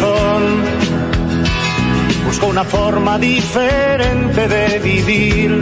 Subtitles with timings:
[0.00, 0.62] corazón.
[2.26, 5.60] Busco una forma diferente de vivir.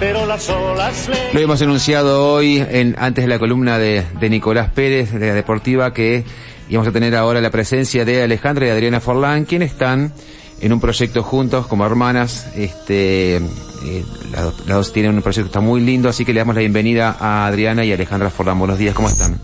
[0.00, 4.70] Pero las olas Lo hemos anunciado hoy en, antes de la columna de, de Nicolás
[4.70, 6.24] Pérez de la Deportiva que
[6.68, 10.12] íbamos a tener ahora la presencia de Alejandra y Adriana Forlán, quienes están
[10.60, 12.48] en un proyecto juntos como hermanas.
[12.56, 16.32] Este, eh, las, dos, las dos tienen un proyecto que está muy lindo, así que
[16.32, 18.58] le damos la bienvenida a Adriana y Alejandra Forlán.
[18.58, 19.38] Buenos días, ¿cómo están?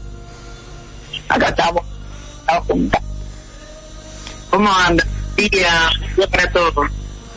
[1.30, 1.82] acá estamos,
[2.66, 3.00] juntas.
[4.50, 5.04] ¿Cómo anda?
[5.36, 6.88] Día, día para todos.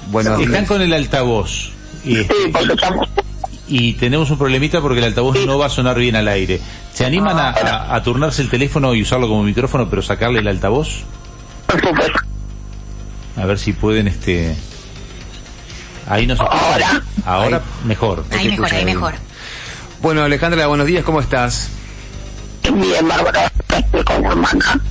[0.07, 1.71] Bueno, Están con el altavoz.
[2.03, 3.07] Y, Sí, porque estamos
[3.65, 6.59] y tenemos un problemita porque el altavoz no va a sonar bien al aire.
[6.93, 10.47] ¿Se animan a, a- a turnarse el teléfono y usarlo como micrófono, pero sacarle el
[10.49, 11.03] altavoz?
[11.67, 12.19] por supuesto.
[13.37, 14.55] A ver si pueden, este...
[16.07, 17.01] Ahí nos Ahora.
[17.25, 18.25] Ahora mejor.
[18.31, 18.97] Ahí mejor, ahí bien.
[18.97, 19.13] mejor.
[20.01, 21.69] bueno Alejandra, buenos días, ¿cómo estás?
[22.63, 24.81] Bien, Bárbara, estoy con mi hermana,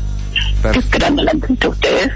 [0.63, 2.11] Per- esperando la entrevista de ustedes.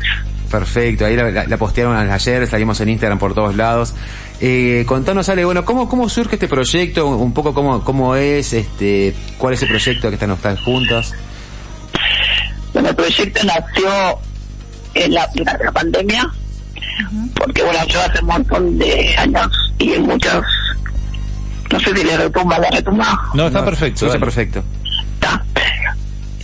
[0.50, 3.94] perfecto, ahí la, la- la postearon ayer, salimos en Instagram por todos lados.
[4.40, 7.06] Eh, contanos, Ale, bueno, ¿cómo, cómo surge este proyecto?
[7.08, 11.12] Un poco cómo, cómo es, este, cuál es el proyecto que están, están juntas.
[12.72, 14.18] Bueno, el proyecto nació
[14.94, 16.30] en la, durante la pandemia,
[17.34, 20.44] porque bueno, yo hace un montón de años y en muchos,
[21.72, 24.06] no sé si le retumba, le retumba, No, está No, perfecto.
[24.06, 24.62] Está perfecto.
[25.14, 25.42] está.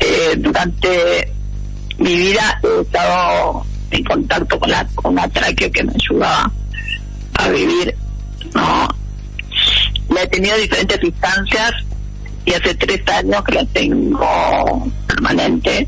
[0.00, 1.31] Eh, durante
[2.02, 6.50] mi vida he estado en contacto con la con una tráqueo que me ayudaba
[7.34, 7.94] a vivir,
[8.54, 8.88] ¿no?
[10.08, 11.72] La he tenido diferentes instancias
[12.44, 15.86] y hace tres años que la tengo permanente,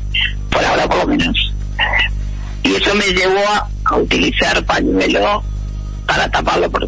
[0.49, 1.53] por ahora por lo menos.
[2.63, 3.41] Y eso me llevó
[3.83, 5.43] a, utilizar pañuelo
[6.07, 6.87] para taparlo por,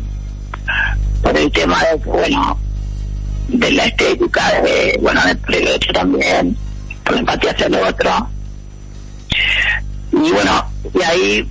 [1.21, 2.59] por el tema de bueno,
[3.49, 6.57] de la estética, de, bueno, del otro también,
[7.03, 8.29] por la empatía hacia el otro.
[10.23, 11.49] Y bueno, y ahí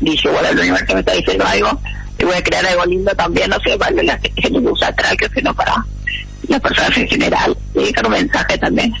[0.00, 1.80] dije, bueno, el universo me está diciendo algo,
[2.18, 5.28] y voy a crear algo lindo también, no sé, para la gente que usa tráqueo,
[5.34, 5.84] sino para
[6.48, 8.92] las personas en general, y dejar un mensaje también.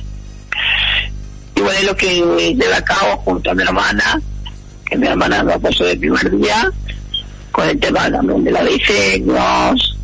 [1.54, 4.20] Y bueno, es lo que llevo a cabo junto a mi hermana,
[4.86, 6.70] que mi hermana me apoyó del primer día,
[7.52, 9.98] con el tema también de los diseños,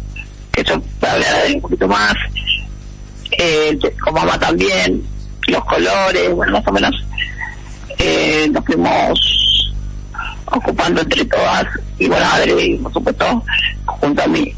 [0.53, 2.15] que eso para hablar un poquito más,
[3.39, 5.03] eh, con mamá también,
[5.49, 6.95] los colores, bueno, más o menos,
[8.53, 9.75] nos fuimos
[10.47, 11.67] ocupando entre todas,
[11.99, 13.43] y bueno, Adri, por supuesto,
[13.85, 14.55] junto a mí.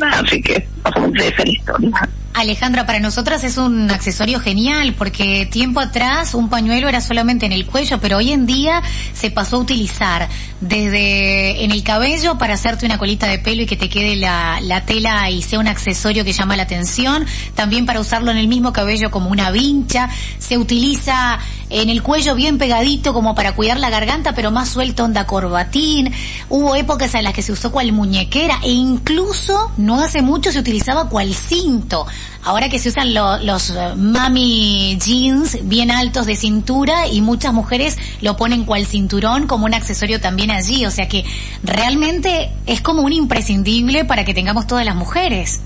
[0.00, 2.08] Así que, más o menos esa es la historia.
[2.36, 7.52] Alejandra, para nosotras es un accesorio genial porque tiempo atrás un pañuelo era solamente en
[7.52, 8.82] el cuello, pero hoy en día
[9.14, 10.28] se pasó a utilizar
[10.60, 14.60] desde en el cabello para hacerte una colita de pelo y que te quede la,
[14.60, 17.24] la tela y sea un accesorio que llama la atención,
[17.54, 21.38] también para usarlo en el mismo cabello como una vincha, se utiliza
[21.70, 26.12] en el cuello bien pegadito como para cuidar la garganta, pero más suelto onda corbatín,
[26.50, 30.58] hubo épocas en las que se usó cual muñequera e incluso no hace mucho se
[30.58, 32.06] utilizaba cual cinto.
[32.42, 37.52] Ahora que se usan lo- los eh, mami jeans bien altos de cintura y muchas
[37.52, 41.24] mujeres lo ponen cual cinturón como un accesorio también allí, o sea que
[41.64, 45.60] realmente es como un imprescindible para que tengamos todas las mujeres.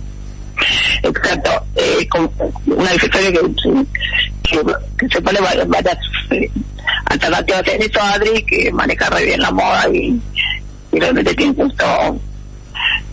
[1.02, 2.30] Exacto, eh, con
[2.66, 3.54] una accesorio que,
[4.42, 4.60] que,
[4.98, 5.96] que se pone varias,
[6.30, 6.50] eh,
[7.06, 10.20] alternativas en eso, Adri, que maneja re bien la moda y,
[10.92, 12.20] y realmente tiene gusto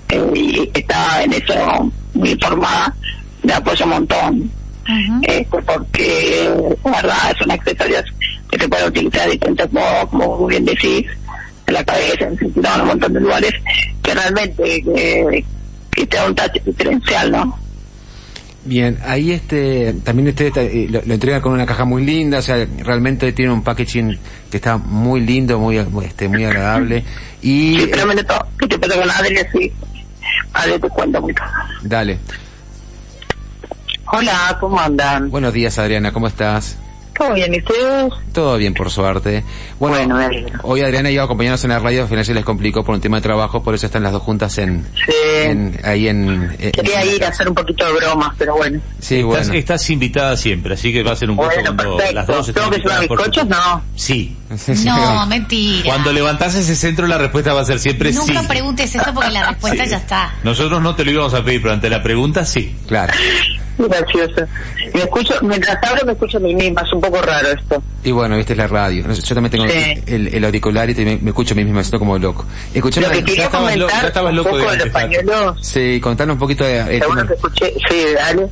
[0.09, 2.93] eh, y está en eso muy informada,
[3.47, 4.51] me apoya un montón.
[5.21, 6.49] Este, porque
[6.85, 8.03] la verdad son accesorios
[8.49, 11.05] que se pueden utilizar de distintos modos, como bien decís,
[11.65, 13.51] en la cabeza, en el cinturón, en un montón de lugares,
[14.03, 15.45] que realmente que,
[15.91, 17.57] que te da un touch diferencial, ¿no?
[18.63, 22.41] Bien, ahí este, también ustedes eh, lo, lo entregan con una caja muy linda, o
[22.41, 24.17] sea, realmente tiene un packaging
[24.51, 27.03] que está muy lindo, muy, muy, este, muy agradable.
[27.41, 29.71] Y, Sí, pero me meto, que te pasa con Adri, sí.
[30.53, 31.43] Adri te cuento mucho.
[31.83, 32.19] dale.
[34.11, 35.29] Hola, ¿cómo andan?
[35.29, 36.77] Buenos días Adriana, ¿cómo estás?
[37.17, 38.13] ¿Todo bien, ¿y ustedes?
[38.31, 39.43] Todo bien, por suerte.
[39.79, 40.59] Bueno, Bueno, me alegro.
[40.61, 43.01] hoy Adriana iba a acompañarnos en la radio, al final se les complicó por un
[43.01, 45.11] tema de trabajo, por eso están las dos juntas en, Sí.
[45.45, 46.55] en ahí en...
[46.71, 48.79] Quería ir a hacer un poquito de bromas, pero bueno.
[48.99, 49.53] Sí, Estás, bueno.
[49.55, 52.13] estás invitada siempre, así que va a ser un gusto Bueno, cuando perfecto.
[52.15, 53.45] las dos estén ¿Tengo que llevar supuesto.
[53.45, 53.81] No.
[53.95, 54.37] Sí.
[54.85, 55.83] No, mentira.
[55.89, 58.47] Cuando levantás ese centro la respuesta va a ser siempre Nunca sí.
[58.47, 59.89] preguntes eso porque la respuesta Sí.
[59.91, 60.33] ya está.
[60.43, 62.75] Nosotros no te lo íbamos a pedir, pero ante la pregunta sí.
[62.87, 63.13] Claro.
[63.77, 64.41] Muy gracioso.
[64.93, 67.83] Me escucho, mientras hablo me escucho a mí misma, es un poco raro esto.
[68.03, 69.05] Y bueno, viste es la radio.
[69.07, 70.01] No sé, Yo también tengo Sí.
[70.07, 72.45] el, el auricular y te- me, me escucho a mí mismo, me siento como loco.
[72.73, 75.99] Escuchame, Lo que quería estabas lo- comentar ya estabas un loco poco de pañuelos, sí,
[76.01, 76.79] contanos un poquito de...
[76.79, 78.47] eh, lo tema- que escuché, sí, dale.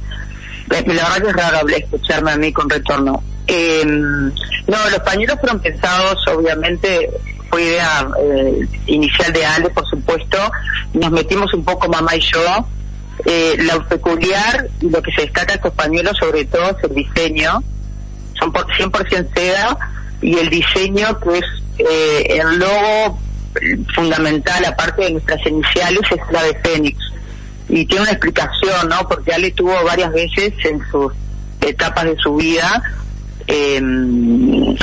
[0.69, 3.23] La la verdad que es raro hablar, escucharme a mí con retorno.
[3.47, 7.09] Eh, no, los pañuelos fueron pensados, obviamente,
[7.49, 10.37] fue idea eh, inicial de Ale, por supuesto.
[10.93, 12.67] Nos metimos un poco mamá y yo.
[13.25, 16.95] Eh, lo peculiar y lo que se destaca de estos pañuelos, sobre todo, es el
[16.95, 17.63] diseño.
[18.39, 19.77] Son por 100% seda
[20.21, 21.45] y el diseño, que es
[21.77, 23.19] eh, el logo
[23.95, 26.97] fundamental, aparte de nuestras iniciales, es la de Fénix.
[27.69, 29.07] Y tiene una explicación, ¿no?
[29.07, 31.13] Porque Ale tuvo varias veces en sus
[31.61, 32.83] etapas de su vida
[33.47, 33.81] eh,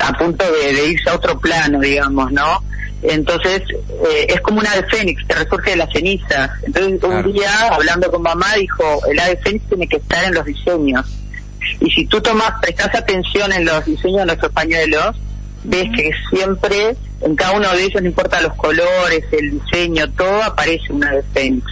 [0.03, 2.63] a punto de, de irse a otro plano, digamos, ¿no?
[3.03, 3.63] Entonces,
[4.09, 6.51] eh, es como una ave fénix, que resurge de las cenizas.
[6.63, 7.27] Entonces, Claro.
[7.29, 11.05] un día, hablando con mamá, dijo, el ave fénix tiene que estar en los diseños.
[11.81, 15.17] Y si tú tomas, prestas atención en los diseños de nuestros pañuelos,
[15.65, 20.43] ves que siempre, en cada uno de ellos, no importa los colores, el diseño, todo
[20.45, 21.65] aparece una ave fénix.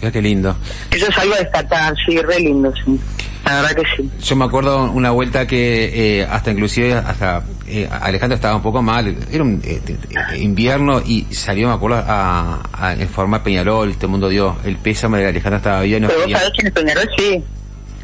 [0.00, 0.54] Mira qué lindo.
[0.90, 3.00] Eso es algo a destacar, sí, re lindo, sí.
[3.44, 4.10] La verdad que sí.
[4.22, 8.80] Yo me acuerdo una vuelta que eh, hasta inclusive hasta eh, Alejandro estaba un poco
[8.82, 14.08] mal, era un eh, te- invierno y salió, me acuerdo, a, a informar Peñarol, el
[14.08, 16.06] mundo dio el pésame de Alejandro estaba bien.
[16.06, 17.44] Pero vos sabés quién es Peñarol, sí.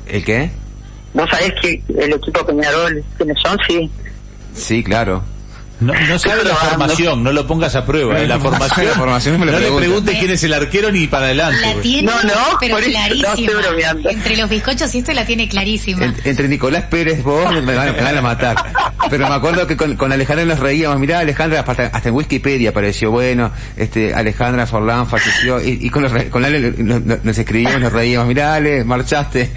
[0.09, 0.51] ¿El qué?
[1.15, 3.91] Vos sabés que el equipo Peñarol, quiénes son, sí.
[4.55, 5.23] Sí, claro.
[5.81, 8.19] No, no sabe la formación, no lo pongas a prueba.
[8.21, 9.87] eh, La formación, La formación no me lo no le pregunte.
[9.89, 11.75] pregunte quién es el arquero ni para adelante.
[11.75, 14.11] La tiene, No, no, pero por eso, no estoy clarísima.
[14.11, 16.05] Entre los bizcochos y esto la tiene clarísima.
[16.05, 18.57] En- entre Nicolás Pérez, vos, me van, me van a matar.
[19.09, 20.99] Pero me acuerdo que con, con Alejandra nos reíamos.
[21.01, 25.61] Mirá, Alejandra, hasta, hasta en Wikipedia apareció, bueno, este, Alejandra Forlán falleció.
[25.65, 28.29] Y, y con, los, re- con Ale nos, nos- nos escribíamos, nos reíamos.
[28.29, 29.51] Mirá, Ale, marchaste.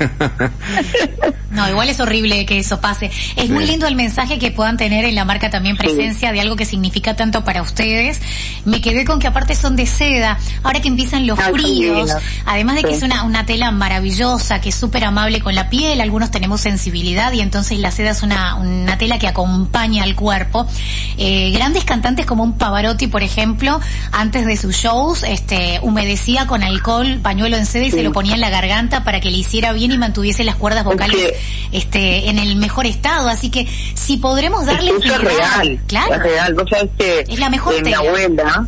[1.52, 3.12] No, igual es horrible que eso pase.
[3.36, 6.56] Es muy lindo el mensaje que puedan tener en la marca también presencia de algo
[6.56, 8.22] que significa tanto para ustedes.
[8.66, 10.38] Me quedé con que aparte son de seda.
[10.64, 12.12] Ahora que empiezan los Ay, qué fríos,
[12.46, 16.02] además de que es una, una tela maravillosa, que es súper amable con la piel,
[16.02, 20.66] algunos tenemos sensibilidad y entonces la seda es una, una tela que acompaña al cuerpo.
[21.18, 23.80] Eh, grandes cantantes como un Pavarotti, por ejemplo,
[24.12, 28.36] antes de sus shows, este, humedecía con alcohol, pañuelo en seda y se lo ponía
[28.36, 31.34] en la garganta para que le hiciera bien y mantuviese las cuerdas vocales
[31.72, 33.28] este, en el mejor estado.
[33.30, 36.03] Así que si podremos darle Eso es prioridad- real, claro.
[36.12, 36.54] Es real.
[36.54, 38.66] Vos sabés que Es la mejor eh, mi abuela,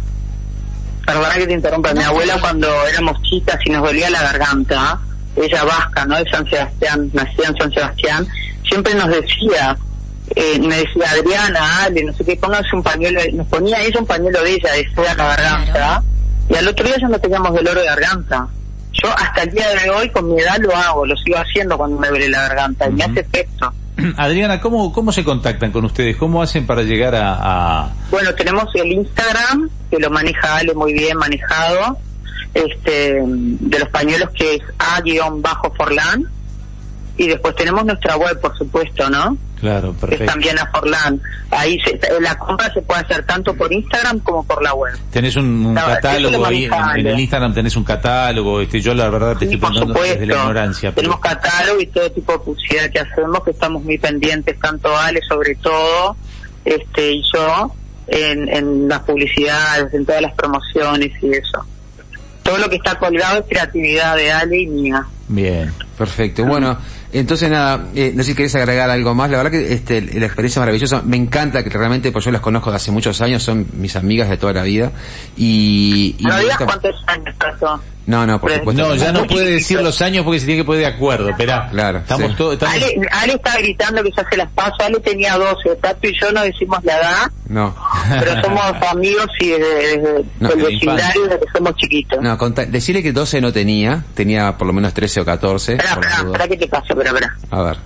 [1.06, 5.00] perdona que te interrumpa, No, mi abuela cuando éramos chicas y nos dolía la garganta,
[5.36, 6.18] ella vasca, ¿no?
[6.18, 8.28] De San Sebastián, nacida en San Sebastián,
[8.68, 9.78] siempre nos decía,
[10.36, 14.08] eh, me decía Adriana, Ale, no sé qué, pónganse un pañuelo, nos ponía ella un
[14.08, 16.04] pañuelo de ella, de seda la garganta, Claro.
[16.50, 18.48] y al otro día ya no teníamos dolor de garganta.
[19.04, 22.00] Yo hasta el día de hoy con mi edad lo hago, lo sigo haciendo cuando
[22.00, 23.74] me duele la garganta, y me hace efecto.
[24.18, 26.18] Adriana, ¿cómo, ¿cómo se contactan con ustedes?
[26.18, 27.36] ¿Cómo hacen para llegar a,
[27.84, 31.98] a- Bueno, tenemos el Instagram, que lo maneja Ale muy bien manejado,
[32.54, 36.26] este, de los pañuelos que es A-Forlán,
[37.18, 39.38] y después tenemos nuestra web, por supuesto, ¿no?
[39.60, 40.26] Claro, Que es perfecto.
[40.26, 41.22] también a Forlán.
[41.50, 44.94] Ahí se- la compra se puede hacer tanto por Instagram como por la web.
[45.12, 47.20] Tenés un, catálogo lo ahí, en, el.
[47.20, 50.90] Instagram tenés un catálogo, este, yo la verdad te Sí, estoy preguntando desde la ignorancia.
[50.92, 54.96] pero- Tenemos catálogo y todo tipo de publicidad que hacemos, que estamos muy pendientes, tanto
[54.96, 56.16] Ale sobre todo,
[56.66, 57.72] este y yo,
[58.08, 61.66] en, en las publicidades, en todas las promociones y eso.
[62.44, 65.04] Todo lo que está colgado es creatividad de Ale y mía.
[65.28, 65.74] Bien.
[65.98, 66.44] Perfecto.
[66.46, 66.78] Bueno,
[67.20, 69.30] entonces nada, eh, no sé si querés agregar algo más.
[69.30, 71.02] La verdad que este, la experiencia es maravillosa.
[71.04, 74.30] Me encanta que realmente, pues yo las conozco de hace muchos años, son mis amigas
[74.30, 74.92] de toda la vida.
[75.38, 77.82] Y, y No me digas gusta- cuántos años pasó.
[78.08, 78.84] No, no, por Pero- supuesto.
[78.84, 81.30] No, que ya no puede decir los años porque se tiene que poner de acuerdo.
[81.30, 81.68] Esperá.
[81.72, 82.38] Claro, Estamos sí.
[82.38, 82.76] todos, estamos...
[82.76, 84.76] Ale, Ale está gritando que ya se las paso.
[84.80, 85.76] Ale tenía 12.
[85.82, 87.76] Tato y yo no decimos la edad, No.
[88.20, 92.22] pero somos amigos y desde, desde No, el vecindario desde que somos chiquitos.
[92.22, 95.74] No, conta- decirle que 12 no tenía, tenía por lo menos 13 o 14.
[95.74, 96.86] Espera, espera, espera, ¿qué te pasa?
[96.90, 97.36] Espera, espera.
[97.50, 97.78] A ver.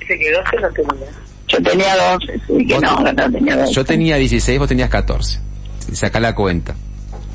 [0.00, 1.06] Dice que 12 no tenía.
[1.48, 3.72] Yo tenía 12, sí, que no, te- no tenía 12.
[3.74, 5.40] Yo tenía 16, vos tenías 14.
[5.92, 6.74] Sacá la cuenta.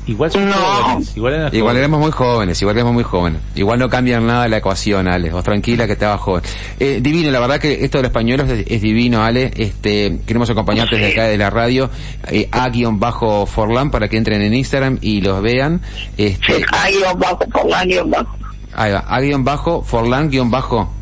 [0.04, 0.54] Igual son No.
[0.56, 1.16] jóvenes.
[1.16, 1.78] Igual, eran Igual jóvenes.
[1.78, 3.40] éramos muy jóvenes, igual éramos muy jóvenes.
[3.54, 5.30] Igual no cambian nada la ecuación, Ale.
[5.30, 6.42] Vos tranquila que estabas joven.
[6.80, 9.52] Eh, divino, la verdad que esto de los españoles es, es divino, Ale.
[9.56, 11.88] Este, queremos acompañarte desde acá de la radio,
[12.28, 15.80] eh, A-Forlan para que entren en Instagram y los vean.
[16.16, 16.64] Este, Sí,
[16.98, 18.36] guion bajo, por la guion bajo.
[18.74, 20.92] ahí va, A-Forlan-bajo.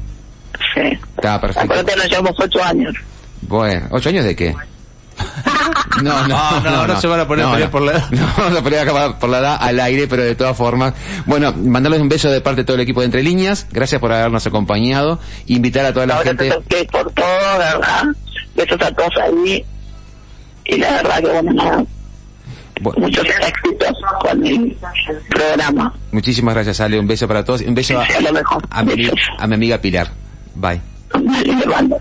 [0.74, 0.98] Sí.
[1.16, 1.62] Está perfecto.
[1.72, 2.94] Acuérdate, nos llevamos 8 años.
[3.42, 4.54] Bueno, ¿ocho años de qué?
[6.02, 8.04] No, No, no, no se van a poner a pelear por la edad.
[8.10, 10.94] No, vamos a pelear por la edad al aire, pero de todas formas.
[11.26, 13.66] Bueno, mandarles un beso de parte de todo el equipo de Entre Líneas.
[13.70, 15.18] Gracias por habernos acompañado.
[15.46, 16.50] Invitar a toda la gente.
[16.90, 17.24] por todo,
[17.58, 18.04] ¿verdad?
[18.54, 19.64] Besos a todos ahí.
[20.64, 21.84] Y la verdad que bueno, nada,
[22.80, 24.76] Bu- muchos éxitos con el
[25.28, 25.94] programa.
[26.12, 26.98] muchísimas gracias, Ale.
[27.00, 27.60] Un beso para todos.
[27.62, 28.04] Un beso a,
[28.84, 29.18] mi, Besos.
[29.38, 30.10] a mi amiga Pilar.
[30.54, 30.80] Bye.
[31.12, 32.00] Vale.